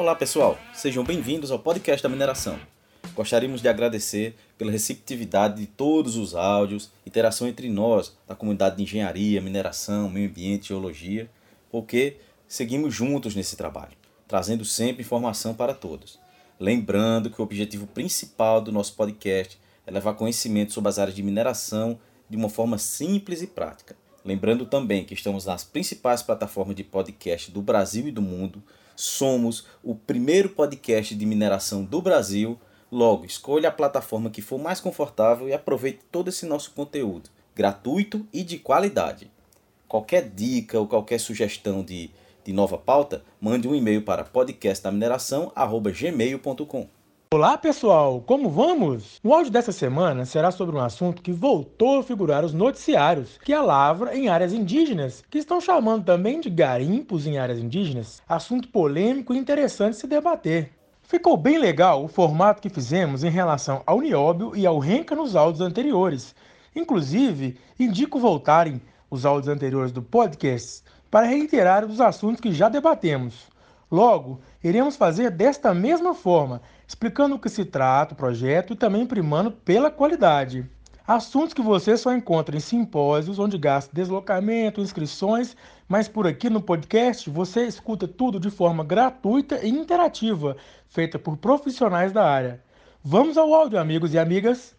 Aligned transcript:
Olá 0.00 0.14
pessoal, 0.14 0.58
sejam 0.72 1.04
bem-vindos 1.04 1.50
ao 1.50 1.58
podcast 1.58 2.02
da 2.02 2.08
mineração. 2.08 2.58
Gostaríamos 3.14 3.60
de 3.60 3.68
agradecer 3.68 4.34
pela 4.56 4.72
receptividade 4.72 5.60
de 5.60 5.66
todos 5.66 6.16
os 6.16 6.34
áudios, 6.34 6.90
interação 7.06 7.46
entre 7.46 7.68
nós, 7.68 8.16
da 8.26 8.34
comunidade 8.34 8.76
de 8.78 8.82
engenharia, 8.82 9.42
mineração, 9.42 10.08
meio 10.08 10.30
ambiente, 10.30 10.68
geologia, 10.68 11.30
porque 11.70 12.16
seguimos 12.48 12.94
juntos 12.94 13.34
nesse 13.34 13.58
trabalho, 13.58 13.92
trazendo 14.26 14.64
sempre 14.64 15.02
informação 15.02 15.52
para 15.52 15.74
todos. 15.74 16.18
Lembrando 16.58 17.28
que 17.28 17.38
o 17.38 17.44
objetivo 17.44 17.86
principal 17.86 18.62
do 18.62 18.72
nosso 18.72 18.94
podcast 18.94 19.60
é 19.86 19.90
levar 19.90 20.14
conhecimento 20.14 20.72
sobre 20.72 20.88
as 20.88 20.98
áreas 20.98 21.14
de 21.14 21.22
mineração 21.22 22.00
de 22.26 22.38
uma 22.38 22.48
forma 22.48 22.78
simples 22.78 23.42
e 23.42 23.46
prática. 23.46 23.94
Lembrando 24.24 24.64
também 24.66 25.04
que 25.04 25.14
estamos 25.14 25.46
nas 25.46 25.64
principais 25.64 26.22
plataformas 26.22 26.76
de 26.76 26.84
podcast 26.84 27.50
do 27.50 27.60
Brasil 27.62 28.06
e 28.06 28.12
do 28.12 28.20
mundo. 28.20 28.62
Somos 28.94 29.66
o 29.82 29.94
primeiro 29.94 30.50
podcast 30.50 31.14
de 31.14 31.24
mineração 31.24 31.82
do 31.84 32.02
Brasil. 32.02 32.60
Logo, 32.92 33.24
escolha 33.24 33.70
a 33.70 33.72
plataforma 33.72 34.28
que 34.28 34.42
for 34.42 34.58
mais 34.58 34.78
confortável 34.80 35.48
e 35.48 35.54
aproveite 35.54 36.00
todo 36.12 36.28
esse 36.28 36.44
nosso 36.44 36.72
conteúdo, 36.72 37.30
gratuito 37.54 38.26
e 38.32 38.42
de 38.42 38.58
qualidade. 38.58 39.30
Qualquer 39.88 40.28
dica 40.28 40.78
ou 40.78 40.86
qualquer 40.86 41.18
sugestão 41.18 41.82
de, 41.82 42.10
de 42.44 42.52
nova 42.52 42.76
pauta, 42.76 43.24
mande 43.40 43.66
um 43.66 43.74
e-mail 43.74 44.02
para 44.02 44.22
podcastdamineração.gmail.com. 44.22 46.99
Olá 47.32 47.56
pessoal, 47.56 48.20
como 48.20 48.50
vamos? 48.50 49.20
O 49.22 49.32
áudio 49.32 49.52
dessa 49.52 49.70
semana 49.70 50.24
será 50.24 50.50
sobre 50.50 50.74
um 50.74 50.80
assunto 50.80 51.22
que 51.22 51.30
voltou 51.30 52.00
a 52.00 52.02
figurar 52.02 52.44
os 52.44 52.52
noticiários, 52.52 53.38
que 53.44 53.52
é 53.52 53.56
a 53.56 53.62
lavra 53.62 54.16
em 54.16 54.28
áreas 54.28 54.52
indígenas, 54.52 55.22
que 55.30 55.38
estão 55.38 55.60
chamando 55.60 56.04
também 56.04 56.40
de 56.40 56.50
garimpos 56.50 57.28
em 57.28 57.38
áreas 57.38 57.60
indígenas. 57.60 58.20
Assunto 58.28 58.66
polêmico 58.66 59.32
e 59.32 59.38
interessante 59.38 59.96
se 59.96 60.08
debater. 60.08 60.72
Ficou 61.04 61.36
bem 61.36 61.56
legal 61.56 62.02
o 62.02 62.08
formato 62.08 62.60
que 62.60 62.68
fizemos 62.68 63.22
em 63.22 63.30
relação 63.30 63.80
ao 63.86 64.00
nióbio 64.00 64.50
e 64.56 64.66
ao 64.66 64.80
renca 64.80 65.14
nos 65.14 65.36
áudios 65.36 65.60
anteriores. 65.60 66.34
Inclusive, 66.74 67.56
indico 67.78 68.18
voltarem 68.18 68.82
os 69.08 69.24
áudios 69.24 69.54
anteriores 69.54 69.92
do 69.92 70.02
podcast 70.02 70.82
para 71.08 71.26
reiterar 71.26 71.84
os 71.84 72.00
assuntos 72.00 72.40
que 72.40 72.52
já 72.52 72.68
debatemos. 72.68 73.48
Logo, 73.90 74.40
iremos 74.62 74.94
fazer 74.94 75.30
desta 75.30 75.74
mesma 75.74 76.14
forma, 76.14 76.62
explicando 76.86 77.34
o 77.34 77.38
que 77.38 77.48
se 77.48 77.64
trata 77.64 78.14
o 78.14 78.16
projeto 78.16 78.72
e 78.72 78.76
também 78.76 79.04
primando 79.04 79.50
pela 79.50 79.90
qualidade. 79.90 80.64
Assuntos 81.04 81.52
que 81.52 81.60
você 81.60 81.96
só 81.96 82.14
encontra 82.14 82.56
em 82.56 82.60
simpósios, 82.60 83.40
onde 83.40 83.58
gasta 83.58 83.92
deslocamento, 83.92 84.80
inscrições, 84.80 85.56
mas 85.88 86.06
por 86.06 86.24
aqui 86.24 86.48
no 86.48 86.62
podcast 86.62 87.28
você 87.28 87.66
escuta 87.66 88.06
tudo 88.06 88.38
de 88.38 88.48
forma 88.48 88.84
gratuita 88.84 89.58
e 89.66 89.68
interativa, 89.68 90.56
feita 90.86 91.18
por 91.18 91.36
profissionais 91.36 92.12
da 92.12 92.24
área. 92.24 92.62
Vamos 93.02 93.36
ao 93.36 93.52
áudio, 93.52 93.80
amigos 93.80 94.14
e 94.14 94.20
amigas! 94.20 94.76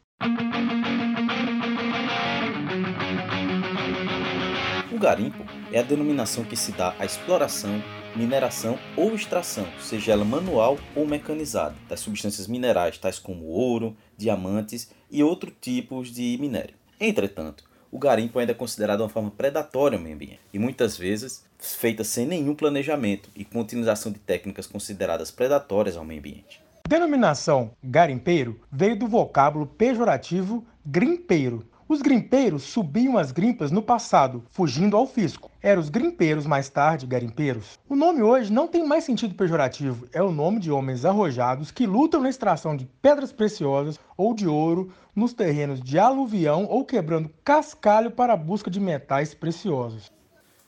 O 4.89 4.97
garimpo 4.97 5.43
é 5.73 5.79
a 5.79 5.83
denominação 5.83 6.45
que 6.45 6.55
se 6.55 6.71
dá 6.71 6.95
à 6.97 7.03
exploração, 7.03 7.83
mineração 8.15 8.77
ou 8.95 9.15
extração, 9.15 9.67
seja 9.79 10.11
ela 10.11 10.25
manual 10.25 10.77
ou 10.95 11.05
mecanizada, 11.05 11.75
das 11.87 11.99
substâncias 11.99 12.47
minerais 12.47 12.97
tais 12.97 13.19
como 13.19 13.45
ouro, 13.45 13.95
diamantes 14.17 14.91
e 15.09 15.23
outros 15.23 15.53
tipos 15.59 16.11
de 16.11 16.37
minério. 16.39 16.75
Entretanto, 16.99 17.63
o 17.91 17.99
garimpo 17.99 18.39
ainda 18.39 18.53
é 18.53 18.55
considerado 18.55 19.01
uma 19.01 19.09
forma 19.09 19.31
predatória 19.31 19.97
ao 19.97 20.01
meio 20.01 20.15
ambiente 20.15 20.39
e 20.53 20.59
muitas 20.59 20.97
vezes 20.97 21.43
feita 21.59 22.03
sem 22.03 22.25
nenhum 22.25 22.55
planejamento 22.55 23.29
e 23.35 23.43
com 23.43 23.59
utilização 23.59 24.11
de 24.11 24.19
técnicas 24.19 24.65
consideradas 24.65 25.29
predatórias 25.29 25.97
ao 25.97 26.05
meio 26.05 26.19
ambiente. 26.19 26.61
A 26.85 26.89
denominação 26.89 27.71
garimpeiro 27.83 28.59
veio 28.71 28.97
do 28.97 29.07
vocábulo 29.07 29.65
pejorativo 29.65 30.65
grimpeiro, 30.85 31.65
os 31.91 32.01
grimpeiros 32.01 32.63
subiam 32.63 33.17
as 33.17 33.33
grimpas 33.33 33.69
no 33.69 33.81
passado, 33.81 34.45
fugindo 34.49 34.95
ao 34.95 35.05
fisco. 35.05 35.51
Eram 35.61 35.81
os 35.81 35.89
grimpeiros 35.89 36.45
mais 36.45 36.69
tarde 36.69 37.05
garimpeiros. 37.05 37.77
O 37.89 37.97
nome 37.97 38.21
hoje 38.21 38.49
não 38.49 38.65
tem 38.65 38.87
mais 38.87 39.03
sentido 39.03 39.35
pejorativo, 39.35 40.07
é 40.13 40.23
o 40.23 40.31
nome 40.31 40.61
de 40.61 40.71
homens 40.71 41.03
arrojados 41.03 41.69
que 41.69 41.85
lutam 41.85 42.21
na 42.21 42.29
extração 42.29 42.77
de 42.77 42.85
pedras 43.01 43.33
preciosas 43.33 43.99
ou 44.15 44.33
de 44.33 44.47
ouro 44.47 44.93
nos 45.13 45.33
terrenos 45.33 45.81
de 45.81 45.99
aluvião 45.99 46.65
ou 46.65 46.85
quebrando 46.85 47.29
cascalho 47.43 48.09
para 48.09 48.31
a 48.31 48.37
busca 48.37 48.71
de 48.71 48.79
metais 48.79 49.33
preciosos. 49.33 50.09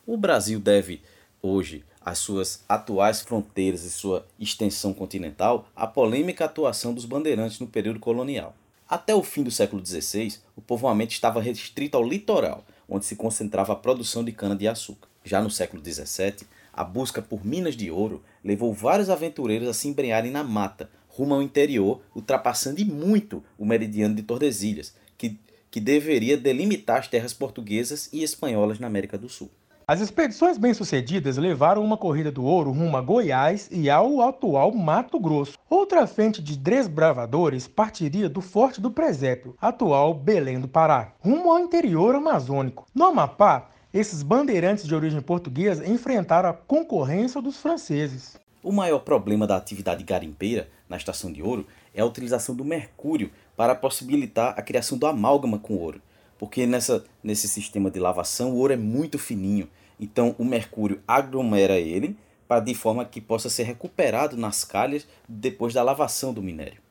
O 0.05 0.17
Brasil 0.17 0.59
deve 0.59 1.01
hoje 1.41 1.85
as 2.01 2.17
suas 2.17 2.65
atuais 2.67 3.21
fronteiras 3.21 3.85
e 3.85 3.89
sua 3.89 4.25
extensão 4.37 4.93
continental 4.93 5.69
à 5.73 5.87
polêmica 5.87 6.43
atuação 6.43 6.93
dos 6.93 7.05
bandeirantes 7.05 7.61
no 7.61 7.67
período 7.67 8.01
colonial. 8.01 8.53
Até 8.93 9.15
o 9.15 9.23
fim 9.23 9.41
do 9.41 9.49
século 9.49 9.83
XVI, 9.83 10.35
o 10.55 10.61
povoamento 10.61 11.13
estava 11.13 11.41
restrito 11.41 11.97
ao 11.97 12.07
litoral, 12.07 12.63
onde 12.87 13.05
se 13.05 13.15
concentrava 13.15 13.73
a 13.73 13.75
produção 13.75 14.23
de 14.23 14.31
cana-de-açúcar. 14.31 15.09
Já 15.23 15.41
no 15.41 15.49
século 15.49 15.83
XVII, 15.83 16.45
a 16.71 16.83
busca 16.83 17.19
por 17.19 17.43
minas 17.43 17.75
de 17.75 17.89
ouro 17.89 18.21
levou 18.45 18.71
vários 18.71 19.09
aventureiros 19.09 19.67
a 19.67 19.73
se 19.73 19.87
embrenharem 19.87 20.29
na 20.29 20.43
mata, 20.43 20.91
rumo 21.07 21.33
ao 21.33 21.41
interior, 21.41 22.03
ultrapassando 22.15 22.85
muito 22.85 23.43
o 23.57 23.65
meridiano 23.65 24.13
de 24.13 24.21
Tordesilhas, 24.21 24.93
que, 25.17 25.39
que 25.71 25.79
deveria 25.79 26.37
delimitar 26.37 26.99
as 26.99 27.07
terras 27.07 27.33
portuguesas 27.33 28.09
e 28.13 28.21
espanholas 28.21 28.77
na 28.77 28.85
América 28.85 29.17
do 29.17 29.27
Sul. 29.27 29.49
As 29.85 29.99
expedições 29.99 30.57
bem-sucedidas 30.57 31.35
levaram 31.35 31.83
uma 31.83 31.97
corrida 31.97 32.31
do 32.31 32.45
ouro 32.45 32.71
rumo 32.71 32.95
a 32.95 33.01
Goiás 33.01 33.67
e 33.69 33.89
ao 33.89 34.21
atual 34.21 34.71
Mato 34.71 35.19
Grosso. 35.19 35.57
Outra 35.69 36.07
frente 36.07 36.41
de 36.41 36.57
desbravadores 36.57 37.67
partiria 37.67 38.29
do 38.29 38.39
Forte 38.39 38.79
do 38.79 38.89
Presépio, 38.89 39.57
atual 39.59 40.13
Belém 40.13 40.57
do 40.57 40.69
Pará, 40.69 41.11
rumo 41.19 41.51
ao 41.51 41.59
interior 41.59 42.15
amazônico. 42.15 42.87
No 42.95 43.03
Amapá, 43.03 43.71
esses 43.93 44.23
bandeirantes 44.23 44.87
de 44.87 44.95
origem 44.95 45.21
portuguesa 45.21 45.85
enfrentaram 45.85 46.47
a 46.47 46.53
concorrência 46.53 47.41
dos 47.41 47.57
franceses. 47.57 48.39
O 48.63 48.71
maior 48.71 48.99
problema 48.99 49.45
da 49.45 49.57
atividade 49.57 50.05
garimpeira 50.05 50.69
na 50.87 50.95
estação 50.95 51.29
de 51.29 51.43
ouro 51.43 51.67
é 51.93 51.99
a 51.99 52.05
utilização 52.05 52.55
do 52.55 52.63
mercúrio 52.63 53.29
para 53.57 53.75
possibilitar 53.75 54.53
a 54.57 54.61
criação 54.61 54.97
do 54.97 55.05
amálgama 55.05 55.59
com 55.59 55.75
ouro 55.75 56.01
porque 56.43 56.67
nessa, 56.67 57.05
nesse 57.23 57.47
sistema 57.47 57.89
de 57.89 58.01
lavação 58.01 58.51
o 58.51 58.57
ouro 58.57 58.73
é 58.73 58.75
muito 58.75 59.17
fininho, 59.17 59.69
então 59.97 60.35
o 60.37 60.43
mercúrio 60.43 61.01
aglomera 61.07 61.79
ele 61.79 62.17
para 62.49 62.59
de 62.59 62.75
forma 62.75 63.05
que 63.05 63.21
possa 63.21 63.49
ser 63.49 63.63
recuperado 63.63 64.35
nas 64.35 64.65
calhas 64.65 65.07
depois 65.25 65.73
da 65.73 65.81
lavação 65.81 66.33
do 66.33 66.43
minério. 66.43 66.81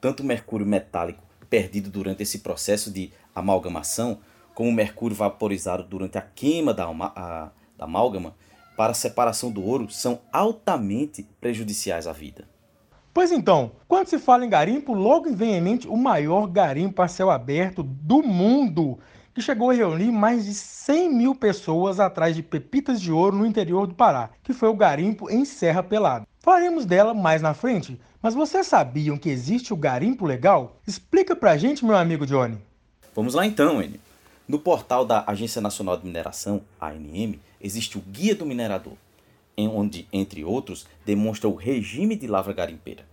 Tanto 0.00 0.22
o 0.22 0.24
mercúrio 0.24 0.64
metálico 0.64 1.24
perdido 1.50 1.90
durante 1.90 2.22
esse 2.22 2.38
processo 2.38 2.88
de 2.88 3.10
amalgamação, 3.34 4.20
como 4.54 4.70
o 4.70 4.72
mercúrio 4.72 5.16
vaporizado 5.16 5.82
durante 5.82 6.16
a 6.16 6.22
queima 6.22 6.72
da, 6.72 6.84
a, 6.86 7.50
da 7.76 7.86
amálgama 7.86 8.36
para 8.76 8.92
a 8.92 8.94
separação 8.94 9.50
do 9.50 9.60
ouro 9.60 9.90
são 9.90 10.20
altamente 10.32 11.24
prejudiciais 11.40 12.06
à 12.06 12.12
vida. 12.12 12.48
Pois 13.14 13.30
então, 13.30 13.70
quando 13.86 14.08
se 14.08 14.18
fala 14.18 14.44
em 14.44 14.48
garimpo, 14.48 14.92
logo 14.92 15.32
vem 15.32 15.54
em 15.54 15.60
mente 15.60 15.86
o 15.86 15.96
maior 15.96 16.48
garimpo 16.48 17.00
a 17.00 17.06
céu 17.06 17.30
aberto 17.30 17.80
do 17.80 18.24
mundo, 18.24 18.98
que 19.32 19.40
chegou 19.40 19.70
a 19.70 19.72
reunir 19.72 20.10
mais 20.10 20.44
de 20.44 20.52
100 20.52 21.14
mil 21.14 21.32
pessoas 21.32 22.00
atrás 22.00 22.34
de 22.34 22.42
pepitas 22.42 23.00
de 23.00 23.12
ouro 23.12 23.36
no 23.36 23.46
interior 23.46 23.86
do 23.86 23.94
Pará, 23.94 24.30
que 24.42 24.52
foi 24.52 24.68
o 24.68 24.74
garimpo 24.74 25.30
em 25.30 25.44
Serra 25.44 25.80
Pelada. 25.80 26.26
Falaremos 26.40 26.84
dela 26.84 27.14
mais 27.14 27.40
na 27.40 27.54
frente, 27.54 28.00
mas 28.20 28.34
vocês 28.34 28.66
sabiam 28.66 29.16
que 29.16 29.30
existe 29.30 29.72
o 29.72 29.76
garimpo 29.76 30.26
legal? 30.26 30.80
Explica 30.84 31.36
pra 31.36 31.56
gente, 31.56 31.84
meu 31.84 31.96
amigo 31.96 32.26
Johnny. 32.26 32.58
Vamos 33.14 33.34
lá 33.34 33.46
então, 33.46 33.80
Enio. 33.80 34.00
No 34.48 34.58
portal 34.58 35.06
da 35.06 35.22
Agência 35.24 35.62
Nacional 35.62 35.96
de 35.96 36.04
Mineração, 36.04 36.62
ANM, 36.80 37.38
existe 37.60 37.96
o 37.96 38.00
Guia 38.00 38.34
do 38.34 38.44
Minerador 38.44 38.94
onde, 39.58 40.08
entre 40.12 40.44
outros, 40.44 40.86
demonstra 41.04 41.48
o 41.48 41.54
regime 41.54 42.16
de 42.16 42.26
lavra 42.26 42.52
garimpeira. 42.52 43.06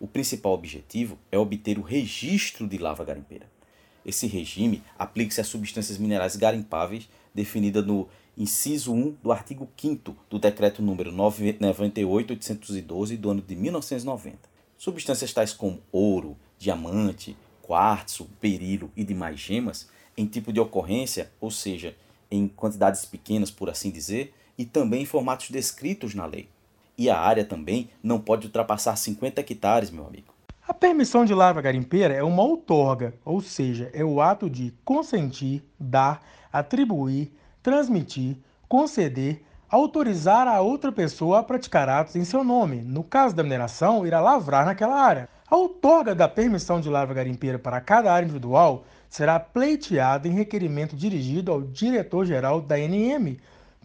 O 0.00 0.06
principal 0.06 0.52
objetivo 0.52 1.18
é 1.30 1.38
obter 1.38 1.78
o 1.78 1.82
registro 1.82 2.66
de 2.66 2.78
lavra 2.78 3.04
garimpeira. 3.04 3.46
Esse 4.06 4.26
regime 4.26 4.82
aplica-se 4.98 5.40
a 5.40 5.44
substâncias 5.44 5.98
minerais 5.98 6.36
garimpáveis 6.36 7.08
definida 7.34 7.82
no 7.82 8.08
inciso 8.36 8.92
1 8.92 9.16
do 9.22 9.32
artigo 9.32 9.68
5 9.76 10.16
do 10.30 10.38
decreto 10.38 10.80
número 10.80 11.12
98812 11.12 13.16
do 13.16 13.30
ano 13.30 13.42
de 13.42 13.56
1990. 13.56 14.38
Substâncias 14.78 15.32
tais 15.32 15.52
como 15.52 15.80
ouro, 15.90 16.36
diamante, 16.56 17.36
quartzo, 17.60 18.28
berilo 18.40 18.92
e 18.96 19.02
demais 19.02 19.40
gemas, 19.40 19.88
em 20.16 20.24
tipo 20.24 20.52
de 20.52 20.60
ocorrência, 20.60 21.32
ou 21.40 21.50
seja, 21.50 21.96
em 22.30 22.48
quantidades 22.48 23.04
pequenas, 23.04 23.50
por 23.50 23.68
assim 23.68 23.90
dizer, 23.90 24.32
e 24.58 24.66
também 24.66 25.02
em 25.02 25.06
formatos 25.06 25.48
descritos 25.48 26.14
na 26.14 26.26
lei. 26.26 26.48
E 26.98 27.08
a 27.08 27.16
área 27.16 27.44
também 27.44 27.88
não 28.02 28.18
pode 28.18 28.46
ultrapassar 28.46 28.96
50 28.96 29.40
hectares, 29.40 29.90
meu 29.90 30.04
amigo. 30.04 30.34
A 30.66 30.74
permissão 30.74 31.24
de 31.24 31.32
lavra 31.32 31.62
garimpeira 31.62 32.12
é 32.12 32.22
uma 32.22 32.42
outorga, 32.42 33.14
ou 33.24 33.40
seja, 33.40 33.90
é 33.94 34.04
o 34.04 34.20
ato 34.20 34.50
de 34.50 34.74
consentir, 34.84 35.64
dar, 35.80 36.22
atribuir, 36.52 37.32
transmitir, 37.62 38.36
conceder, 38.68 39.42
autorizar 39.70 40.46
a 40.46 40.60
outra 40.60 40.90
pessoa 40.90 41.38
a 41.38 41.42
praticar 41.42 41.88
atos 41.88 42.16
em 42.16 42.24
seu 42.24 42.42
nome. 42.42 42.82
No 42.82 43.04
caso 43.04 43.34
da 43.34 43.42
mineração, 43.42 44.06
irá 44.06 44.20
lavrar 44.20 44.66
naquela 44.66 45.00
área. 45.00 45.28
A 45.50 45.56
outorga 45.56 46.14
da 46.14 46.28
permissão 46.28 46.80
de 46.80 46.90
lavra 46.90 47.14
garimpeira 47.14 47.58
para 47.58 47.80
cada 47.80 48.12
área 48.12 48.24
individual 48.24 48.84
será 49.08 49.40
pleiteada 49.40 50.28
em 50.28 50.32
requerimento 50.32 50.94
dirigido 50.94 51.50
ao 51.50 51.62
diretor-geral 51.62 52.60
da 52.60 52.76
NM, 52.78 53.38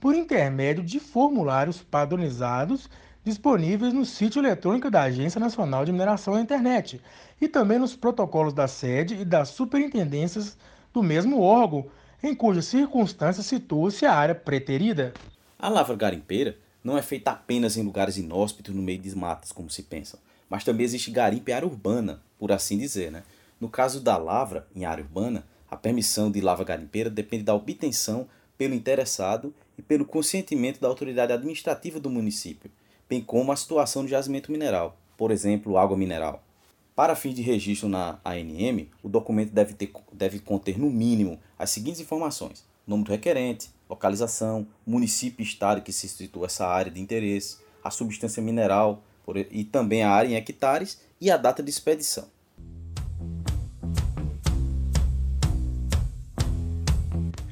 por 0.03 0.13
intermédio 0.13 0.83
de 0.83 0.99
formulários 0.99 1.81
padronizados 1.81 2.89
disponíveis 3.23 3.93
no 3.93 4.05
sítio 4.05 4.41
eletrônico 4.41 4.91
da 4.91 5.03
Agência 5.03 5.39
Nacional 5.39 5.85
de 5.85 5.93
Mineração 5.93 6.33
na 6.33 6.41
internet 6.41 6.99
e 7.39 7.47
também 7.47 7.79
nos 7.79 7.95
protocolos 7.95 8.53
da 8.53 8.67
sede 8.67 9.15
e 9.15 9.23
das 9.23 9.47
superintendências 9.47 10.57
do 10.93 11.01
mesmo 11.01 11.39
órgão, 11.39 11.85
em 12.21 12.35
cujas 12.35 12.65
circunstâncias 12.65 13.45
situa-se 13.45 14.05
a 14.05 14.13
área 14.13 14.35
preterida. 14.35 15.13
A 15.57 15.69
lavra 15.69 15.95
garimpeira 15.95 16.57
não 16.83 16.97
é 16.97 17.01
feita 17.01 17.31
apenas 17.31 17.77
em 17.77 17.83
lugares 17.83 18.17
inóspitos 18.17 18.75
no 18.75 18.81
meio 18.81 18.99
de 18.99 19.15
matas, 19.15 19.53
como 19.53 19.69
se 19.69 19.83
pensa, 19.83 20.19
mas 20.49 20.65
também 20.65 20.83
existe 20.83 21.11
garimpo 21.11 21.49
em 21.49 21.53
área 21.53 21.65
urbana, 21.65 22.21
por 22.37 22.51
assim 22.51 22.77
dizer. 22.77 23.09
Né? 23.09 23.23
No 23.57 23.69
caso 23.69 24.01
da 24.01 24.17
lavra 24.17 24.67
em 24.75 24.83
área 24.83 25.01
urbana, 25.01 25.45
a 25.71 25.77
permissão 25.77 26.29
de 26.29 26.41
lavra 26.41 26.65
garimpeira 26.65 27.09
depende 27.09 27.45
da 27.45 27.55
obtenção 27.55 28.27
pelo 28.57 28.73
interessado 28.73 29.53
e 29.77 29.81
pelo 29.81 30.05
consentimento 30.05 30.79
da 30.79 30.87
autoridade 30.87 31.33
administrativa 31.33 31.99
do 31.99 32.09
município, 32.09 32.71
bem 33.09 33.21
como 33.21 33.51
a 33.51 33.55
situação 33.55 34.03
do 34.03 34.09
jazimento 34.09 34.51
mineral, 34.51 34.97
por 35.17 35.31
exemplo, 35.31 35.77
água 35.77 35.97
mineral. 35.97 36.43
Para 36.95 37.15
fins 37.15 37.33
de 37.33 37.41
registro 37.41 37.89
na 37.89 38.19
ANM, 38.23 38.87
o 39.01 39.09
documento 39.09 39.51
deve, 39.51 39.73
ter, 39.73 39.91
deve 40.11 40.39
conter, 40.39 40.77
no 40.77 40.89
mínimo, 40.89 41.39
as 41.57 41.71
seguintes 41.71 42.01
informações: 42.01 42.63
nome 42.85 43.03
do 43.03 43.11
requerente, 43.11 43.69
localização, 43.89 44.67
município 44.85 45.43
e 45.43 45.47
estado 45.47 45.81
que 45.81 45.91
se 45.91 46.07
situa 46.07 46.45
essa 46.45 46.67
área 46.67 46.91
de 46.91 47.01
interesse, 47.01 47.57
a 47.83 47.89
substância 47.89 48.41
mineral 48.41 49.03
e 49.49 49.63
também 49.63 50.03
a 50.03 50.11
área 50.11 50.29
em 50.29 50.35
hectares 50.35 51.01
e 51.19 51.31
a 51.31 51.37
data 51.37 51.63
de 51.63 51.69
expedição. 51.69 52.27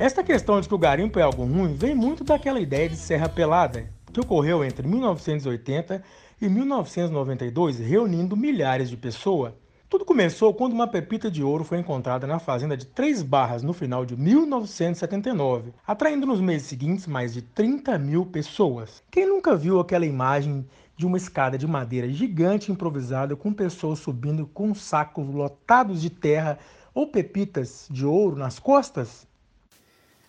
Esta 0.01 0.23
questão 0.23 0.59
de 0.59 0.67
que 0.67 0.73
o 0.73 0.79
garimpo 0.79 1.19
é 1.19 1.21
algo 1.21 1.45
ruim 1.45 1.75
vem 1.75 1.93
muito 1.93 2.23
daquela 2.23 2.59
ideia 2.59 2.89
de 2.89 2.95
serra 2.95 3.29
pelada, 3.29 3.87
que 4.11 4.19
ocorreu 4.19 4.63
entre 4.63 4.87
1980 4.87 6.03
e 6.41 6.49
1992, 6.49 7.77
reunindo 7.77 8.35
milhares 8.35 8.89
de 8.89 8.97
pessoas. 8.97 9.53
Tudo 9.87 10.03
começou 10.03 10.55
quando 10.55 10.73
uma 10.73 10.87
pepita 10.87 11.29
de 11.29 11.43
ouro 11.43 11.63
foi 11.63 11.77
encontrada 11.77 12.25
na 12.25 12.39
fazenda 12.39 12.75
de 12.75 12.87
Três 12.87 13.21
Barras 13.21 13.61
no 13.61 13.73
final 13.73 14.03
de 14.03 14.17
1979, 14.17 15.71
atraindo 15.85 16.25
nos 16.25 16.41
meses 16.41 16.67
seguintes 16.67 17.05
mais 17.05 17.31
de 17.31 17.43
30 17.43 17.99
mil 17.99 18.25
pessoas. 18.25 19.03
Quem 19.11 19.27
nunca 19.27 19.55
viu 19.55 19.79
aquela 19.79 20.07
imagem 20.07 20.65
de 20.97 21.05
uma 21.05 21.17
escada 21.17 21.59
de 21.59 21.67
madeira 21.67 22.09
gigante 22.09 22.71
improvisada 22.71 23.35
com 23.35 23.53
pessoas 23.53 23.99
subindo 23.99 24.47
com 24.47 24.73
sacos 24.73 25.27
lotados 25.27 26.01
de 26.01 26.09
terra 26.09 26.57
ou 26.91 27.05
pepitas 27.05 27.85
de 27.87 28.03
ouro 28.03 28.35
nas 28.35 28.57
costas? 28.57 29.29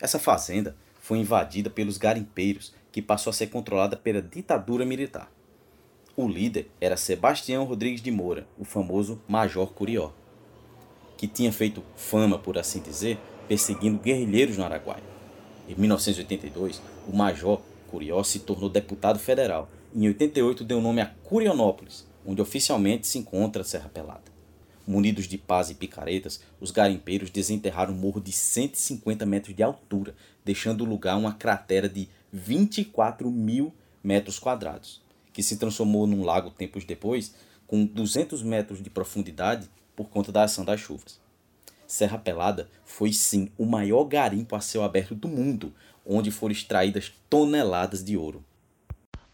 Essa 0.02 0.18
fazenda 0.18 0.74
foi 1.00 1.18
invadida 1.18 1.70
pelos 1.70 1.96
garimpeiros, 1.96 2.74
que 2.90 3.00
passou 3.00 3.30
a 3.30 3.32
ser 3.32 3.46
controlada 3.46 3.96
pela 3.96 4.20
ditadura 4.20 4.84
militar. 4.84 5.30
O 6.16 6.26
líder 6.26 6.68
era 6.80 6.96
Sebastião 6.96 7.64
Rodrigues 7.64 8.02
de 8.02 8.10
Moura, 8.10 8.44
o 8.58 8.64
famoso 8.64 9.22
Major 9.28 9.72
Curió, 9.72 10.10
que 11.16 11.28
tinha 11.28 11.52
feito 11.52 11.84
fama, 11.94 12.36
por 12.36 12.58
assim 12.58 12.80
dizer, 12.80 13.16
perseguindo 13.46 14.00
guerrilheiros 14.00 14.58
no 14.58 14.64
Araguaia. 14.64 15.04
Em 15.68 15.76
1982, 15.76 16.82
o 17.08 17.16
Major 17.16 17.62
Curió 17.88 18.24
se 18.24 18.40
tornou 18.40 18.68
deputado 18.68 19.20
federal 19.20 19.70
em 19.94 20.08
88 20.08 20.64
deu 20.64 20.80
nome 20.80 21.00
a 21.00 21.06
Curionópolis, 21.22 22.08
onde 22.26 22.42
oficialmente 22.42 23.06
se 23.06 23.18
encontra 23.18 23.62
a 23.62 23.64
Serra 23.64 23.88
Pelada. 23.88 24.31
Munidos 24.86 25.26
de 25.26 25.38
pás 25.38 25.70
e 25.70 25.74
picaretas, 25.74 26.42
os 26.60 26.70
garimpeiros 26.70 27.30
desenterraram 27.30 27.94
um 27.94 27.96
morro 27.96 28.20
de 28.20 28.32
150 28.32 29.24
metros 29.24 29.54
de 29.54 29.62
altura, 29.62 30.14
deixando 30.44 30.82
o 30.82 30.88
lugar 30.88 31.16
uma 31.16 31.34
cratera 31.34 31.88
de 31.88 32.08
24 32.32 33.30
mil 33.30 33.72
metros 34.02 34.38
quadrados, 34.38 35.00
que 35.32 35.42
se 35.42 35.56
transformou 35.56 36.06
num 36.06 36.24
lago 36.24 36.50
tempos 36.50 36.84
depois, 36.84 37.34
com 37.66 37.84
200 37.84 38.42
metros 38.42 38.82
de 38.82 38.90
profundidade 38.90 39.70
por 39.94 40.08
conta 40.08 40.32
da 40.32 40.42
ação 40.42 40.64
das 40.64 40.80
chuvas. 40.80 41.20
Serra 41.86 42.18
Pelada 42.18 42.68
foi 42.84 43.12
sim 43.12 43.50
o 43.56 43.66
maior 43.66 44.04
garimpo 44.04 44.56
a 44.56 44.60
céu 44.60 44.82
aberto 44.82 45.14
do 45.14 45.28
mundo, 45.28 45.72
onde 46.04 46.30
foram 46.30 46.52
extraídas 46.52 47.12
toneladas 47.28 48.02
de 48.02 48.16
ouro. 48.16 48.44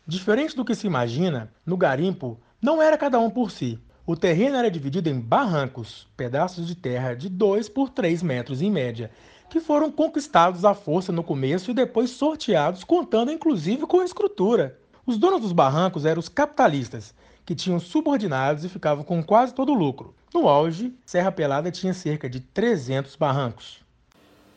Diferente 0.07 0.57
do 0.57 0.65
que 0.65 0.75
se 0.75 0.87
imagina, 0.87 1.53
no 1.65 1.77
garimpo 1.77 2.39
não 2.61 2.83
era 2.83 2.99
cada 2.99 3.19
um 3.19 3.31
por 3.31 3.51
si. 3.51 3.79
O 4.09 4.17
terreno 4.17 4.57
era 4.57 4.71
dividido 4.71 5.11
em 5.11 5.21
barrancos, 5.21 6.09
pedaços 6.17 6.67
de 6.67 6.75
terra 6.75 7.13
de 7.13 7.29
2 7.29 7.69
por 7.69 7.91
3 7.91 8.23
metros 8.23 8.63
em 8.63 8.71
média, 8.71 9.11
que 9.51 9.61
foram 9.61 9.93
conquistados 9.93 10.65
à 10.65 10.73
força 10.73 11.13
no 11.13 11.23
começo 11.23 11.71
e 11.71 11.75
depois 11.75 12.09
sorteados, 12.09 12.83
contando 12.83 13.31
inclusive 13.31 13.87
com 13.87 14.01
a 14.01 14.07
escritura. 14.07 14.79
Os 15.05 15.19
donos 15.19 15.43
dos 15.43 15.53
barrancos 15.53 16.07
eram 16.07 16.21
os 16.21 16.29
capitalistas, 16.31 17.15
que 17.45 17.55
tinham 17.55 17.79
subordinados 17.79 18.65
e 18.65 18.71
ficavam 18.71 19.05
com 19.05 19.23
quase 19.23 19.53
todo 19.53 19.73
o 19.73 19.79
lucro. 19.79 20.15
No 20.33 20.49
auge, 20.49 20.95
Serra 21.05 21.31
Pelada 21.31 21.71
tinha 21.71 21.93
cerca 21.93 22.31
de 22.31 22.41
300 22.41 23.15
barrancos. 23.15 23.83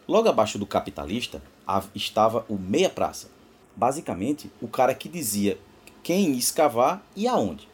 Logo 0.08 0.30
abaixo 0.30 0.58
do 0.58 0.66
capitalista 0.66 1.42
estava 1.94 2.46
o 2.48 2.58
meia 2.58 2.90
praça, 2.90 3.30
basicamente 3.76 4.50
o 4.62 4.70
cara 4.70 4.96
que 4.96 5.10
dizia 5.10 5.60
quem 6.02 6.32
escavar 6.38 7.04
e 7.18 7.28
aonde. 7.28 7.71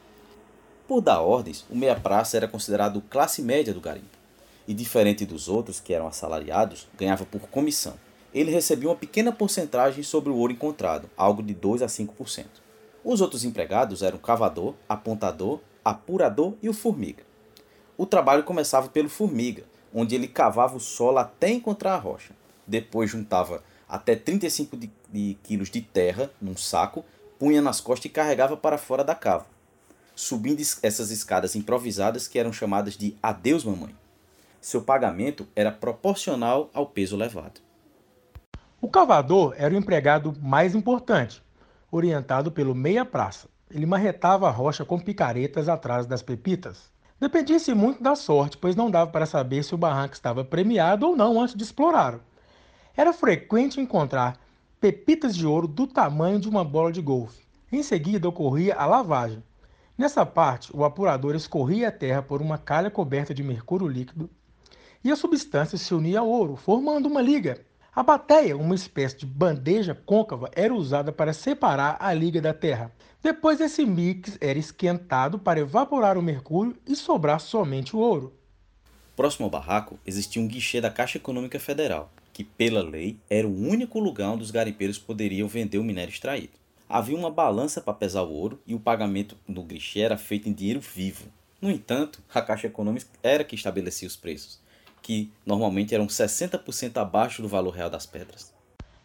Por 0.87 1.01
dar 1.01 1.19
ordens, 1.19 1.65
o 1.69 1.75
meia-praça 1.75 2.37
era 2.37 2.47
considerado 2.47 3.03
classe 3.09 3.41
média 3.41 3.73
do 3.73 3.81
garimpo, 3.81 4.17
e 4.65 4.73
diferente 4.73 5.25
dos 5.25 5.49
outros, 5.49 5.81
que 5.81 5.93
eram 5.93 6.07
assalariados, 6.07 6.87
ganhava 6.97 7.25
por 7.25 7.41
comissão. 7.49 7.95
Ele 8.33 8.51
recebia 8.51 8.87
uma 8.87 8.95
pequena 8.95 9.33
porcentagem 9.33 10.01
sobre 10.01 10.29
o 10.29 10.37
ouro 10.37 10.53
encontrado, 10.53 11.09
algo 11.17 11.43
de 11.43 11.53
2 11.53 11.81
a 11.81 11.87
5%. 11.87 12.45
Os 13.03 13.19
outros 13.19 13.43
empregados 13.43 14.01
eram 14.01 14.17
cavador, 14.17 14.75
apontador, 14.87 15.59
apurador 15.83 16.53
e 16.63 16.69
o 16.69 16.73
formiga. 16.73 17.23
O 17.97 18.05
trabalho 18.05 18.43
começava 18.43 18.87
pelo 18.87 19.09
formiga, 19.09 19.65
onde 19.93 20.15
ele 20.15 20.27
cavava 20.27 20.77
o 20.77 20.79
solo 20.79 21.17
até 21.17 21.49
encontrar 21.49 21.95
a 21.95 21.99
rocha. 21.99 22.33
Depois 22.65 23.09
juntava 23.09 23.61
até 23.89 24.15
35 24.15 24.77
de, 24.77 24.89
de 25.11 25.37
quilos 25.43 25.69
de 25.69 25.81
terra 25.81 26.31
num 26.41 26.55
saco, 26.55 27.03
punha 27.37 27.61
nas 27.61 27.81
costas 27.81 28.05
e 28.05 28.09
carregava 28.09 28.55
para 28.55 28.77
fora 28.77 29.03
da 29.03 29.13
cava 29.13 29.56
subindo 30.17 30.59
essas 30.81 31.11
escadas 31.11 31.55
improvisadas 31.55 32.27
que 32.27 32.39
eram 32.39 32.51
chamadas 32.51 32.97
de 32.97 33.15
adeus 33.21 33.63
mamãe. 33.63 33.95
Seu 34.59 34.81
pagamento 34.81 35.47
era 35.55 35.71
proporcional 35.71 36.71
ao 36.73 36.87
peso 36.87 37.15
levado. 37.15 37.61
O 38.81 38.89
cavador 38.89 39.53
era 39.59 39.75
o 39.75 39.77
empregado 39.77 40.35
mais 40.41 40.73
importante, 40.73 41.43
orientado 41.91 42.51
pelo 42.51 42.73
meia-praça. 42.73 43.47
Ele 43.69 43.85
marretava 43.85 44.47
a 44.47 44.51
rocha 44.51 44.83
com 44.83 44.99
picaretas 44.99 45.69
atrás 45.69 46.07
das 46.07 46.23
pepitas. 46.23 46.89
Dependia-se 47.19 47.75
muito 47.75 48.01
da 48.01 48.15
sorte, 48.15 48.57
pois 48.57 48.75
não 48.75 48.89
dava 48.89 49.11
para 49.11 49.27
saber 49.27 49.63
se 49.63 49.75
o 49.75 49.77
barranco 49.77 50.15
estava 50.15 50.43
premiado 50.43 51.05
ou 51.05 51.15
não 51.15 51.39
antes 51.39 51.53
de 51.53 51.63
explorá-lo. 51.63 52.21
Era 52.95 53.13
frequente 53.13 53.79
encontrar 53.79 54.39
pepitas 54.81 55.35
de 55.35 55.45
ouro 55.45 55.67
do 55.67 55.85
tamanho 55.85 56.39
de 56.39 56.49
uma 56.49 56.63
bola 56.63 56.91
de 56.91 57.03
golfe. 57.03 57.43
Em 57.71 57.83
seguida 57.83 58.27
ocorria 58.27 58.75
a 58.75 58.87
lavagem, 58.87 59.43
Nessa 59.97 60.23
parte, 60.23 60.69
o 60.75 60.85
apurador 60.85 61.35
escorria 61.35 61.87
a 61.87 61.91
terra 61.91 62.21
por 62.21 62.39
uma 62.39 62.59
calha 62.59 62.91
coberta 62.91 63.33
de 63.33 63.41
mercúrio 63.41 63.87
líquido 63.87 64.29
e 65.03 65.11
a 65.11 65.15
substância 65.15 65.75
se 65.75 65.91
unia 65.91 66.19
ao 66.19 66.27
ouro, 66.27 66.55
formando 66.55 67.07
uma 67.07 67.19
liga. 67.19 67.65
A 67.95 68.03
bateia, 68.03 68.55
uma 68.55 68.75
espécie 68.75 69.17
de 69.17 69.25
bandeja 69.25 69.95
côncava, 69.95 70.51
era 70.55 70.71
usada 70.71 71.11
para 71.11 71.33
separar 71.33 71.97
a 71.99 72.13
liga 72.13 72.39
da 72.39 72.53
terra. 72.53 72.91
Depois 73.23 73.59
esse 73.59 73.83
mix 73.87 74.37
era 74.39 74.59
esquentado 74.59 75.39
para 75.39 75.61
evaporar 75.61 76.15
o 76.15 76.21
mercúrio 76.21 76.77
e 76.85 76.95
sobrar 76.95 77.39
somente 77.39 77.95
o 77.95 77.99
ouro. 77.99 78.35
Próximo 79.15 79.45
ao 79.45 79.49
barraco 79.49 79.97
existia 80.05 80.39
um 80.39 80.47
guichê 80.47 80.79
da 80.79 80.91
Caixa 80.91 81.17
Econômica 81.17 81.59
Federal, 81.59 82.11
que 82.31 82.43
pela 82.43 82.83
lei 82.83 83.17
era 83.27 83.47
o 83.47 83.67
único 83.67 83.99
lugar 83.99 84.29
onde 84.29 84.43
os 84.43 84.51
garimpeiros 84.51 84.99
poderiam 84.99 85.47
vender 85.47 85.79
o 85.79 85.83
minério 85.83 86.11
extraído 86.11 86.53
havia 86.89 87.17
uma 87.17 87.29
balança 87.29 87.81
para 87.81 87.93
pesar 87.93 88.23
o 88.23 88.31
ouro 88.31 88.59
e 88.65 88.73
o 88.73 88.79
pagamento 88.79 89.35
do 89.47 89.63
guichê 89.63 89.99
era 89.99 90.17
feito 90.17 90.47
em 90.47 90.53
dinheiro 90.53 90.79
vivo. 90.79 91.25
No 91.61 91.71
entanto, 91.71 92.21
a 92.33 92.41
Caixa 92.41 92.67
Econômica 92.67 93.07
era 93.21 93.43
que 93.43 93.55
estabelecia 93.55 94.07
os 94.07 94.15
preços, 94.15 94.59
que 95.01 95.31
normalmente 95.45 95.93
eram 95.93 96.07
60% 96.07 96.97
abaixo 96.97 97.41
do 97.41 97.47
valor 97.47 97.71
real 97.71 97.89
das 97.89 98.05
pedras. 98.05 98.53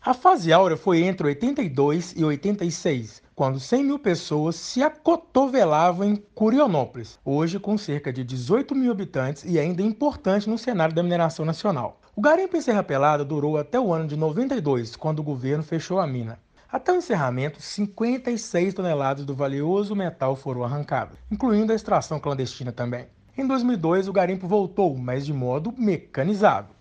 A 0.05 0.13
fase 0.13 0.53
áurea 0.53 0.77
foi 0.77 1.03
entre 1.03 1.29
82 1.29 2.15
e 2.17 2.25
86, 2.25 3.23
quando 3.37 3.61
100 3.61 3.85
mil 3.85 3.99
pessoas 3.99 4.57
se 4.57 4.83
acotovelavam 4.83 6.09
em 6.09 6.17
Curionópolis, 6.35 7.19
hoje 7.25 7.61
com 7.61 7.79
cerca 7.79 8.13
de 8.13 8.25
18 8.25 8.75
mil 8.75 8.91
habitantes 8.91 9.45
e 9.45 9.59
ainda 9.61 9.81
importante 9.81 10.51
no 10.51 10.59
cenário 10.59 10.95
da 10.95 11.05
mineração 11.05 11.45
nacional. 11.45 12.01
O 12.15 12.21
garimpo 12.21 12.57
em 12.57 12.61
Serra 12.61 12.83
Pelada 12.83 13.25
durou 13.25 13.57
até 13.57 13.79
o 13.79 13.93
ano 13.93 14.09
de 14.09 14.17
92, 14.17 14.97
quando 14.97 15.21
o 15.21 15.23
governo 15.25 15.63
fechou 15.63 15.99
a 16.01 16.07
mina. 16.07 16.39
Até 16.73 16.91
o 16.91 16.97
encerramento, 16.97 17.61
56 17.61 18.73
toneladas 18.73 19.27
do 19.27 19.35
valioso 19.35 19.95
metal 19.95 20.35
foram 20.35 20.65
arrancadas, 20.65 21.19
incluindo 21.31 21.71
a 21.71 21.77
extração 21.77 22.19
clandestina 22.19 22.73
também. 22.73 23.09
Em 23.37 23.47
2002, 23.47 24.09
o 24.09 24.13
garimpo 24.13 24.49
voltou, 24.49 24.97
mas 24.97 25.27
de 25.27 25.35
modo 25.35 25.71
mecanizado. 25.77 26.75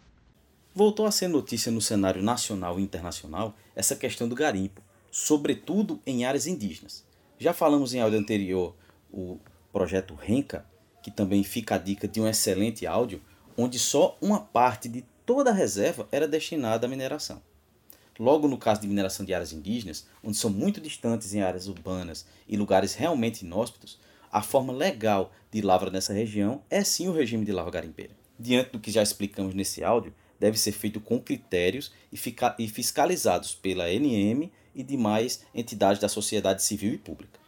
Voltou 0.74 1.06
a 1.06 1.12
ser 1.12 1.28
notícia 1.28 1.70
no 1.70 1.82
cenário 1.82 2.24
nacional 2.24 2.80
e 2.80 2.84
internacional 2.84 3.54
essa 3.76 3.94
questão 3.94 4.30
do 4.30 4.36
garimpo, 4.36 4.82
sobretudo 5.12 6.00
em 6.06 6.24
áreas 6.24 6.48
indígenas. 6.48 7.06
Já 7.38 7.52
falamos 7.52 7.94
em 7.94 8.00
áudio 8.00 8.18
anterior 8.18 8.74
o 9.12 9.40
projeto 9.74 10.16
Renca, 10.16 10.66
que 11.04 11.12
também 11.12 11.44
fica 11.44 11.76
a 11.76 11.78
dica 11.78 12.08
de 12.08 12.22
um 12.22 12.28
excelente 12.30 12.88
áudio, 12.88 13.22
onde 13.58 13.78
só 13.78 14.18
uma 14.22 14.40
parte 14.40 14.88
de 14.88 15.04
toda 15.26 15.50
a 15.50 15.54
reserva 15.54 16.08
era 16.14 16.30
destinada 16.30 16.88
à 16.88 16.90
mineração. 16.90 17.42
Logo 18.20 18.48
no 18.48 18.58
caso 18.58 18.82
de 18.82 18.88
mineração 18.88 19.26
de 19.26 19.34
áreas 19.34 19.54
indígenas, 19.54 20.06
onde 20.24 20.38
são 20.38 20.50
muito 20.50 20.80
distantes 20.80 21.34
em 21.34 21.42
áreas 21.42 21.68
urbanas 21.68 22.26
e 22.48 22.58
lugares 22.58 22.94
realmente 22.94 23.46
inóspitos, 23.46 24.00
a 24.32 24.42
forma 24.42 24.72
legal 24.72 25.32
de 25.52 25.62
lavra 25.62 25.90
nessa 25.90 26.14
região 26.14 26.62
é 26.70 26.84
sim 26.84 27.08
o 27.08 27.14
regime 27.14 27.46
de 27.46 27.52
lavra 27.52 27.72
garimpeira. 27.72 28.14
Diante 28.40 28.72
do 28.72 28.80
que 28.80 28.92
já 28.92 29.04
explicamos 29.04 29.54
nesse 29.54 29.84
áudio, 29.84 30.14
deve 30.40 30.58
ser 30.58 30.72
feito 30.72 31.00
com 31.00 31.20
critérios 31.20 31.92
e 32.12 32.18
fiscalizados 32.68 33.54
pela 33.54 33.90
NM 33.92 34.52
e 34.74 34.84
demais 34.84 35.44
entidades 35.54 36.02
da 36.02 36.10
sociedade 36.10 36.64
civil 36.64 36.94
e 36.94 36.98
pública. 36.98 37.40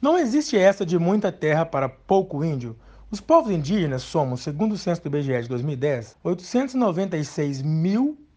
Não 0.00 0.18
existe 0.18 0.56
essa 0.56 0.84
de 0.84 0.98
muita 0.98 1.30
terra 1.30 1.64
para 1.64 1.88
pouco 1.88 2.44
índio. 2.44 2.76
Os 3.10 3.20
povos 3.20 3.52
indígenas 3.52 4.02
somos, 4.02 4.40
segundo 4.40 4.72
o 4.72 4.78
censo 4.78 5.02
do 5.02 5.08
IBGE 5.08 5.42
de 5.42 5.48
2010, 5.48 6.16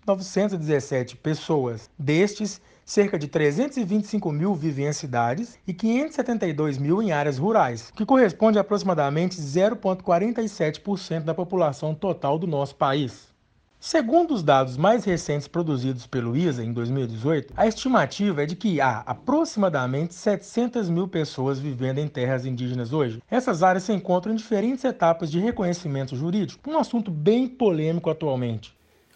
896.917 0.05 1.15
pessoas. 1.15 1.89
Destes, 1.97 2.61
cerca 2.85 3.17
de 3.17 3.27
325 3.27 4.31
mil 4.31 4.53
vivem 4.53 4.85
em 4.85 4.93
cidades 4.93 5.57
e 5.67 5.73
572 5.73 6.77
mil 6.77 7.01
em 7.01 7.11
áreas 7.11 7.39
rurais, 7.39 7.91
que 7.95 8.05
corresponde 8.05 8.59
a 8.59 8.61
aproximadamente 8.61 9.37
0,47% 9.37 11.23
da 11.23 11.33
população 11.33 11.95
total 11.95 12.37
do 12.37 12.45
nosso 12.45 12.75
país. 12.75 13.33
Segundo 13.79 14.33
os 14.33 14.41
dados 14.41 14.77
mais 14.77 15.03
recentes 15.05 15.47
produzidos 15.47 16.07
pelo 16.07 16.35
ISA 16.35 16.63
em 16.63 16.73
2018, 16.73 17.53
a 17.55 17.67
estimativa 17.67 18.41
é 18.41 18.45
de 18.45 18.55
que 18.55 18.81
há 18.81 19.03
aproximadamente 19.05 20.15
700 20.15 20.89
mil 20.89 21.07
pessoas 21.07 21.59
vivendo 21.59 21.99
em 21.99 22.07
terras 22.07 22.47
indígenas 22.47 22.93
hoje. 22.93 23.21
Essas 23.29 23.61
áreas 23.61 23.83
se 23.83 23.93
encontram 23.93 24.33
em 24.33 24.37
diferentes 24.37 24.83
etapas 24.83 25.29
de 25.29 25.39
reconhecimento 25.39 26.15
jurídico, 26.15 26.67
um 26.67 26.79
assunto 26.79 27.11
bem 27.11 27.47
polêmico 27.47 28.09
atualmente. 28.09 28.75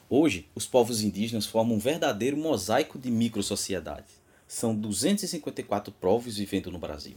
Hoje, 0.10 0.50
os 0.56 0.66
povos 0.66 1.04
indígenas 1.04 1.46
formam 1.46 1.76
um 1.76 1.80
verdadeiro 1.80 2.36
mosaico 2.36 2.98
de 2.98 3.12
microsociedades. 3.12 4.20
São 4.48 4.76
254 4.76 5.94
povos 5.94 6.38
vivendo 6.38 6.72
no 6.72 6.80
Brasil. 6.80 7.16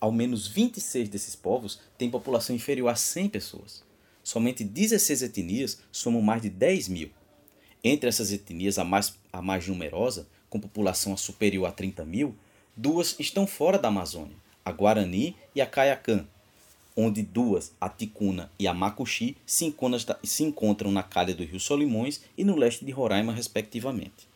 Ao 0.00 0.10
menos 0.10 0.46
26 0.46 1.08
desses 1.08 1.36
povos 1.36 1.78
têm 1.98 2.10
população 2.10 2.56
inferior 2.56 2.88
a 2.88 2.96
100 2.96 3.28
pessoas 3.28 3.90
somente 4.22 4.62
16 4.62 5.22
etnias 5.22 5.82
somam 5.90 6.22
mais 6.22 6.42
de 6.42 6.50
10 6.50 6.88
mil. 6.88 7.10
Entre 7.82 8.08
essas 8.08 8.32
etnias, 8.32 8.78
a 8.78 8.84
mais, 8.84 9.18
a 9.32 9.40
mais 9.40 9.66
numerosa, 9.66 10.28
com 10.48 10.60
população 10.60 11.16
superior 11.16 11.66
a 11.66 11.72
30 11.72 12.04
mil, 12.04 12.36
duas 12.76 13.18
estão 13.18 13.46
fora 13.46 13.78
da 13.78 13.88
Amazônia, 13.88 14.36
a 14.64 14.70
Guarani 14.70 15.36
e 15.54 15.60
a 15.60 15.66
Caiacã, 15.66 16.26
onde 17.00 17.22
duas, 17.22 17.72
a 17.80 17.88
Ticuna 17.88 18.50
e 18.58 18.68
a 18.68 18.74
Macuxi, 18.74 19.36
se 19.46 19.64
encontram, 19.64 20.16
se 20.22 20.44
encontram 20.44 20.92
na 20.92 21.02
calha 21.02 21.34
do 21.34 21.44
rio 21.44 21.60
Solimões 21.60 22.20
e 22.36 22.44
no 22.44 22.56
leste 22.56 22.84
de 22.84 22.92
Roraima, 22.92 23.32
respectivamente. 23.32 24.30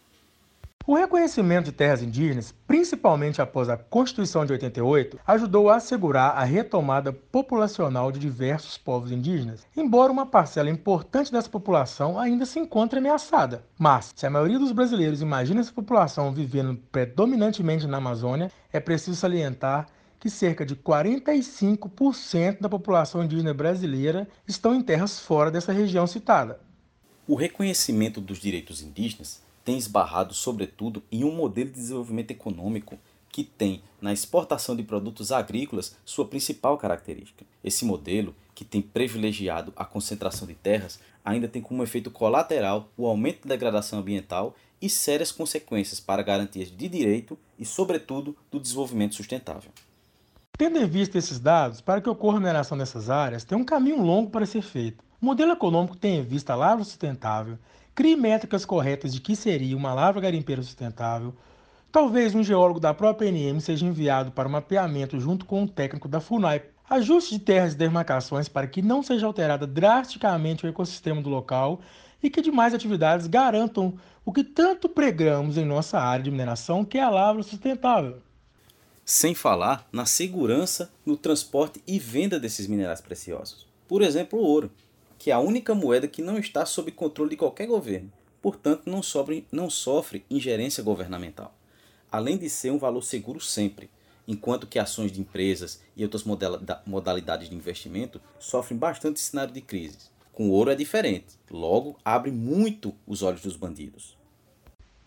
O 0.86 0.94
reconhecimento 0.94 1.64
de 1.64 1.72
terras 1.72 2.02
indígenas, 2.02 2.54
principalmente 2.66 3.40
após 3.40 3.70
a 3.70 3.76
Constituição 3.76 4.44
de 4.44 4.52
88, 4.52 5.18
ajudou 5.26 5.70
a 5.70 5.76
assegurar 5.76 6.36
a 6.36 6.44
retomada 6.44 7.10
populacional 7.10 8.12
de 8.12 8.18
diversos 8.18 8.76
povos 8.76 9.10
indígenas, 9.10 9.66
embora 9.74 10.12
uma 10.12 10.26
parcela 10.26 10.68
importante 10.68 11.32
dessa 11.32 11.48
população 11.48 12.18
ainda 12.18 12.44
se 12.44 12.58
encontre 12.58 12.98
ameaçada. 12.98 13.64
Mas, 13.78 14.12
se 14.14 14.26
a 14.26 14.30
maioria 14.30 14.58
dos 14.58 14.72
brasileiros 14.72 15.22
imagina 15.22 15.62
essa 15.62 15.72
população 15.72 16.30
vivendo 16.34 16.78
predominantemente 16.92 17.86
na 17.86 17.96
Amazônia, 17.96 18.52
é 18.70 18.78
preciso 18.78 19.16
salientar 19.16 19.86
que 20.24 20.30
cerca 20.30 20.64
de 20.64 20.74
45% 20.74 22.58
da 22.58 22.66
população 22.66 23.22
indígena 23.22 23.52
brasileira 23.52 24.26
estão 24.48 24.74
em 24.74 24.80
terras 24.80 25.20
fora 25.20 25.50
dessa 25.50 25.70
região 25.70 26.06
citada. 26.06 26.58
O 27.28 27.34
reconhecimento 27.34 28.22
dos 28.22 28.38
direitos 28.38 28.80
indígenas 28.80 29.42
tem 29.62 29.76
esbarrado, 29.76 30.32
sobretudo, 30.32 31.02
em 31.12 31.24
um 31.24 31.30
modelo 31.30 31.68
de 31.68 31.74
desenvolvimento 31.76 32.30
econômico 32.30 32.98
que 33.28 33.44
tem 33.44 33.82
na 34.00 34.14
exportação 34.14 34.74
de 34.74 34.82
produtos 34.82 35.30
agrícolas 35.30 35.94
sua 36.06 36.26
principal 36.26 36.78
característica. 36.78 37.44
Esse 37.62 37.84
modelo, 37.84 38.34
que 38.54 38.64
tem 38.64 38.80
privilegiado 38.80 39.74
a 39.76 39.84
concentração 39.84 40.48
de 40.48 40.54
terras, 40.54 40.98
ainda 41.22 41.48
tem 41.48 41.60
como 41.60 41.82
efeito 41.82 42.10
colateral 42.10 42.88
o 42.96 43.06
aumento 43.06 43.46
da 43.46 43.54
degradação 43.54 43.98
ambiental 43.98 44.56
e 44.80 44.88
sérias 44.88 45.30
consequências 45.30 46.00
para 46.00 46.22
garantias 46.22 46.74
de 46.74 46.88
direito 46.88 47.38
e, 47.58 47.66
sobretudo, 47.66 48.34
do 48.50 48.58
desenvolvimento 48.58 49.14
sustentável. 49.14 49.70
Tendo 50.56 50.78
em 50.78 50.86
vista 50.86 51.18
esses 51.18 51.40
dados, 51.40 51.80
para 51.80 52.00
que 52.00 52.08
ocorra 52.08 52.36
a 52.36 52.40
mineração 52.40 52.78
dessas 52.78 53.10
áreas, 53.10 53.42
tem 53.42 53.58
um 53.58 53.64
caminho 53.64 54.00
longo 54.00 54.30
para 54.30 54.46
ser 54.46 54.62
feito. 54.62 55.04
O 55.20 55.26
modelo 55.26 55.52
econômico 55.52 55.96
tem 55.96 56.18
em 56.18 56.22
vista 56.22 56.52
a 56.52 56.56
lavra 56.56 56.84
sustentável, 56.84 57.58
Crie 57.94 58.16
métricas 58.16 58.64
corretas 58.64 59.14
de 59.14 59.20
que 59.20 59.36
seria 59.36 59.76
uma 59.76 59.94
lavra 59.94 60.20
garimpeira 60.20 60.60
sustentável. 60.60 61.32
Talvez 61.92 62.34
um 62.34 62.42
geólogo 62.42 62.80
da 62.80 62.92
própria 62.92 63.30
NM 63.30 63.60
seja 63.60 63.86
enviado 63.86 64.32
para 64.32 64.48
o 64.48 64.50
mapeamento 64.50 65.20
junto 65.20 65.46
com 65.46 65.62
um 65.62 65.66
técnico 65.66 66.08
da 66.08 66.20
FUNAI. 66.20 66.62
Ajuste 66.90 67.38
de 67.38 67.44
terras 67.44 67.72
e 67.72 67.76
demarcações 67.76 68.48
para 68.48 68.66
que 68.66 68.82
não 68.82 69.00
seja 69.00 69.26
alterada 69.26 69.64
drasticamente 69.64 70.66
o 70.66 70.68
ecossistema 70.68 71.22
do 71.22 71.30
local 71.30 71.80
e 72.20 72.28
que 72.28 72.42
demais 72.42 72.74
atividades 72.74 73.28
garantam 73.28 73.94
o 74.24 74.32
que 74.32 74.42
tanto 74.42 74.88
pregamos 74.88 75.56
em 75.56 75.64
nossa 75.64 76.00
área 76.00 76.24
de 76.24 76.32
mineração, 76.32 76.84
que 76.84 76.98
é 76.98 77.02
a 77.02 77.10
lavra 77.10 77.44
sustentável. 77.44 78.20
Sem 79.06 79.34
falar 79.34 79.86
na 79.92 80.06
segurança 80.06 80.90
no 81.04 81.14
transporte 81.14 81.82
e 81.86 81.98
venda 81.98 82.40
desses 82.40 82.66
minerais 82.66 83.02
preciosos. 83.02 83.66
Por 83.86 84.00
exemplo, 84.00 84.38
o 84.38 84.42
ouro 84.42 84.70
que 85.18 85.30
é 85.30 85.34
a 85.34 85.40
única 85.40 85.74
moeda 85.74 86.08
que 86.08 86.22
não 86.22 86.38
está 86.38 86.64
sob 86.64 86.90
controle 86.90 87.30
de 87.30 87.36
qualquer 87.36 87.66
governo, 87.66 88.10
portanto 88.40 88.84
não 88.86 89.02
sofre, 89.02 89.46
não 89.52 89.68
sofre 89.68 90.24
ingerência 90.30 90.82
governamental, 90.82 91.54
além 92.10 92.38
de 92.38 92.48
ser 92.48 92.70
um 92.70 92.78
valor 92.78 93.02
seguro 93.02 93.40
sempre, 93.40 93.90
enquanto 94.26 94.66
que 94.66 94.78
ações 94.78 95.12
de 95.12 95.20
empresas 95.20 95.82
e 95.94 96.02
outras 96.02 96.24
modalidades 96.86 97.50
de 97.50 97.54
investimento 97.54 98.20
sofrem 98.38 98.78
bastante 98.78 99.20
cenário 99.20 99.52
de 99.52 99.60
crise. 99.60 99.98
Com 100.32 100.48
ouro 100.48 100.70
é 100.70 100.74
diferente, 100.74 101.38
logo 101.50 101.98
abre 102.02 102.30
muito 102.30 102.94
os 103.06 103.22
olhos 103.22 103.42
dos 103.42 103.56
bandidos. 103.56 104.16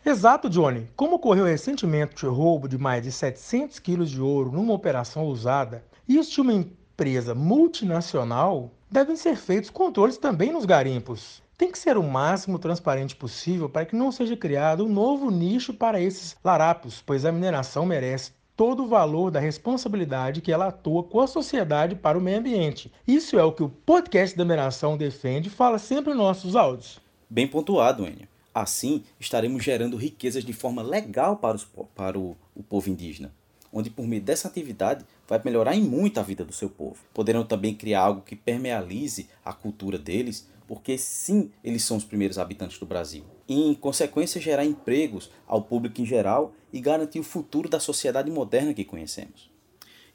Exato, 0.08 0.50
Johnny. 0.50 0.88
Como 0.96 1.18
ocorreu 1.18 1.44
recentemente 1.44 2.26
o 2.26 2.32
roubo 2.32 2.70
de 2.70 2.78
mais 2.78 3.04
de 3.04 3.12
700 3.12 3.78
quilos 3.78 4.10
de 4.10 4.22
ouro 4.22 4.54
numa 4.54 4.72
operação 4.72 5.26
usada, 5.26 5.84
isso 6.08 6.32
de 6.36 6.40
uma 6.40 6.54
empresa 6.54 7.36
multinacional, 7.36 8.72
devem 8.90 9.18
ser 9.18 9.36
feitos 9.36 9.70
controles 9.70 10.18
também 10.18 10.54
nos 10.54 10.64
garimpos. 10.64 11.44
Tem 11.58 11.70
que 11.70 11.78
ser 11.78 11.98
o 11.98 12.04
máximo 12.04 12.58
transparente 12.58 13.18
possível 13.18 13.68
para 13.68 13.86
que 13.86 13.98
não 13.98 14.10
seja 14.10 14.38
criado 14.38 14.86
um 14.86 14.90
novo 14.90 15.30
nicho 15.30 15.74
para 15.74 16.00
esses 16.00 16.38
larápios, 16.42 17.04
pois 17.06 17.26
a 17.26 17.32
mineração 17.34 17.86
merece 17.86 18.32
todo 18.56 18.86
o 18.86 18.88
valor 18.88 19.30
da 19.30 19.42
responsabilidade 19.42 20.40
que 20.40 20.54
ela 20.54 20.68
atua 20.68 21.04
com 21.04 21.20
a 21.20 21.28
sociedade 21.28 21.96
para 21.96 22.18
o 22.18 22.22
meio 22.22 22.40
ambiente. 22.40 22.90
Isso 23.06 23.38
é 23.38 23.44
o 23.44 23.52
que 23.52 23.62
o 23.62 23.68
podcast 23.68 24.38
da 24.38 24.46
mineração 24.46 24.96
defende 24.96 25.50
e 25.50 25.52
fala 25.52 25.78
sempre 25.78 26.14
nos 26.14 26.24
nossos 26.24 26.56
áudios. 26.56 26.98
Bem 27.30 27.46
pontuado, 27.46 28.08
Enio. 28.08 28.37
Assim, 28.60 29.04
estaremos 29.20 29.64
gerando 29.64 29.98
riquezas 29.98 30.44
de 30.44 30.52
forma 30.52 30.82
legal 30.82 31.38
para, 31.38 31.56
os, 31.56 31.68
para 31.94 32.18
o, 32.18 32.36
o 32.56 32.64
povo 32.64 32.90
indígena 32.90 33.32
onde 33.72 33.90
por 33.90 34.06
meio 34.08 34.22
dessa 34.22 34.48
atividade 34.48 35.04
vai 35.28 35.42
melhorar 35.44 35.76
em 35.76 35.82
muito 35.82 36.20
a 36.20 36.24
vida 36.24 36.46
do 36.46 36.54
seu 36.54 36.70
povo. 36.70 36.98
Poderão 37.14 37.46
também 37.46 37.76
criar 37.76 38.00
algo 38.02 38.22
que 38.22 38.36
permealize 38.36 39.30
a 39.44 39.54
cultura 39.54 40.00
deles, 40.00 40.50
porque 40.68 40.98
sim, 40.98 41.52
eles 41.64 41.84
são 41.84 41.98
os 41.98 42.04
primeiros 42.04 42.40
habitantes 42.40 42.80
do 42.80 42.86
Brasil. 42.86 43.24
E, 43.48 43.70
em 43.70 43.76
consequência, 43.76 44.42
gerar 44.42 44.66
empregos 44.66 45.32
ao 45.46 45.62
público 45.62 46.02
em 46.02 46.06
geral 46.06 46.54
e 46.74 46.82
garantir 46.82 47.20
o 47.20 47.24
futuro 47.24 47.70
da 47.70 47.80
sociedade 47.80 48.32
moderna 48.32 48.74
que 48.74 48.84
conhecemos. 48.84 49.52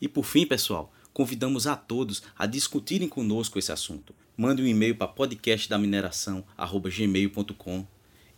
E 0.00 0.08
por 0.08 0.24
fim, 0.24 0.44
pessoal, 0.44 0.92
convidamos 1.12 1.68
a 1.68 1.76
todos 1.76 2.24
a 2.36 2.46
discutirem 2.46 3.08
conosco 3.08 3.58
esse 3.58 3.70
assunto. 3.70 4.14
Mande 4.36 4.62
um 4.62 4.66
e-mail 4.66 4.96
para 4.96 5.08
podcastdamineração@gmail.com. 5.08 7.86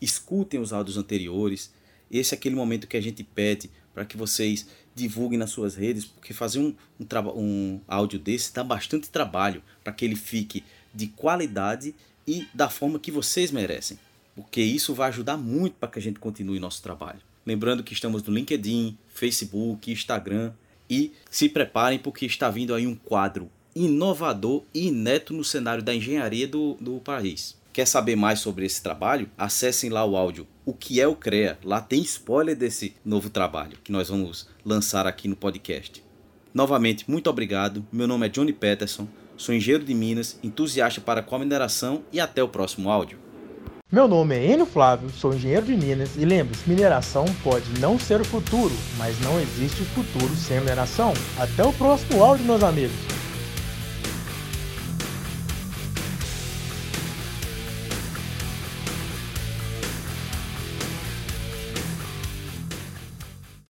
Escutem 0.05 0.61
os 0.61 0.71
áudios 0.71 0.99
anteriores. 0.99 1.73
Esse 2.11 2.35
é 2.35 2.37
aquele 2.37 2.55
momento 2.55 2.87
que 2.87 2.97
a 2.97 3.01
gente 3.01 3.25
pede 3.25 3.71
para 3.95 4.05
que 4.05 4.19
vocês 4.19 4.67
divulguem 4.95 5.39
nas 5.39 5.49
suas 5.51 5.75
redes, 5.75 6.05
porque 6.05 6.35
fazer 6.35 6.59
um, 6.59 6.75
um, 7.01 7.41
um 7.41 7.81
áudio 7.89 8.19
desse 8.19 8.53
dá 8.53 8.63
bastante 8.63 9.09
trabalho 9.09 9.63
para 9.83 9.95
que 9.95 10.05
ele 10.05 10.15
fique 10.15 10.63
de 10.93 11.07
qualidade 11.07 11.95
e 12.27 12.47
da 12.53 12.69
forma 12.69 12.99
que 12.99 13.11
vocês 13.11 13.51
merecem, 13.51 13.99
porque 14.37 14.61
isso 14.61 14.93
vai 14.93 15.09
ajudar 15.09 15.39
muito 15.39 15.77
para 15.77 15.89
que 15.89 15.99
a 15.99 16.03
gente 16.03 16.19
continue 16.19 16.61
nosso 16.61 16.83
trabalho. 16.83 17.21
Lembrando 17.47 17.83
que 17.83 17.95
estamos 17.95 18.23
no 18.23 18.35
LinkedIn, 18.35 18.99
Facebook, 19.09 19.91
Instagram 19.91 20.53
e 20.89 21.13
se 21.31 21.49
preparem 21.49 21.99
porque 21.99 22.27
está 22.27 22.51
vindo 22.51 22.75
aí 22.75 22.87
um 22.87 22.95
quadro 22.95 23.51
inovador 23.75 24.65
e 24.75 24.89
inédito 24.89 25.33
no 25.33 25.45
cenário 25.45 25.83
da 25.83 25.95
engenharia 25.95 26.47
do, 26.47 26.75
do 26.75 27.01
país. 27.01 27.57
Quer 27.75 27.89
saber 27.89 28.15
mais 28.15 28.39
sobre 28.39 28.65
esse 28.65 28.81
trabalho? 28.81 29.29
Acessem 29.37 29.91
lá 29.91 30.05
o 30.05 30.17
áudio 30.17 30.47
O 30.65 30.73
que 30.73 31.01
é 31.01 31.09
o 31.09 31.17
CREA. 31.17 31.59
Lá 31.65 31.81
tem 31.81 32.01
spoiler 32.03 32.55
desse 32.55 32.95
novo 33.05 33.29
trabalho 33.29 33.77
que 33.83 33.91
nós 33.91 34.09
vamos 34.09 34.49
lançar 34.65 35.09
aqui 35.09 35.27
no 35.27 35.35
podcast. 35.35 36.01
Novamente, 36.55 37.05
muito 37.11 37.29
obrigado. 37.29 37.85
Meu 37.91 38.07
nome 38.07 38.27
é 38.27 38.29
Johnny 38.29 38.53
Peterson, 38.53 39.09
sou 39.37 39.53
engenheiro 39.53 39.83
de 39.83 39.93
Minas, 39.93 40.39
entusiasta 40.41 41.01
para 41.01 41.27
a 41.29 41.39
mineração 41.41 42.05
e 42.13 42.21
até 42.21 42.41
o 42.45 42.49
próximo 42.49 42.89
áudio. 42.89 43.19
Meu 43.91 44.07
nome 44.07 44.37
é 44.37 44.53
Enio 44.53 44.67
Flávio, 44.67 45.11
sou 45.11 45.35
engenheiro 45.35 45.67
de 45.67 45.77
Minas 45.77 46.11
e 46.17 46.25
lembre-se, 46.25 46.69
mineração 46.69 47.25
pode 47.43 47.69
não 47.81 47.99
ser 47.99 48.21
o 48.21 48.25
futuro, 48.25 48.75
mas 48.97 49.21
não 49.21 49.41
existe 49.41 49.83
futuro 49.87 50.33
sem 50.37 50.61
mineração. 50.61 51.13
Até 51.37 51.65
o 51.65 51.73
próximo 51.73 52.23
áudio, 52.23 52.47
meus 52.47 52.63
amigos. 52.63 53.14